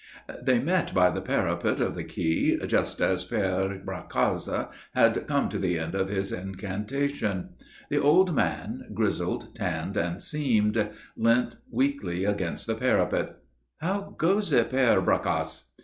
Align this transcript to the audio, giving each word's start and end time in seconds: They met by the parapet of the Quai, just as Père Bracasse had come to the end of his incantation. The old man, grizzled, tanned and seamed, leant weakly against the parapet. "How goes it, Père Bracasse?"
They 0.41 0.57
met 0.57 0.95
by 0.95 1.11
the 1.11 1.21
parapet 1.21 1.79
of 1.79 1.93
the 1.93 2.03
Quai, 2.03 2.65
just 2.67 2.99
as 3.01 3.23
Père 3.23 3.85
Bracasse 3.85 4.69
had 4.95 5.27
come 5.27 5.47
to 5.49 5.59
the 5.59 5.77
end 5.77 5.93
of 5.93 6.09
his 6.09 6.31
incantation. 6.31 7.49
The 7.91 7.99
old 8.01 8.33
man, 8.33 8.85
grizzled, 8.95 9.53
tanned 9.53 9.97
and 9.97 10.19
seamed, 10.19 10.89
leant 11.15 11.57
weakly 11.69 12.25
against 12.25 12.65
the 12.65 12.73
parapet. 12.73 13.35
"How 13.77 14.15
goes 14.17 14.51
it, 14.51 14.71
Père 14.71 15.05
Bracasse?" 15.05 15.69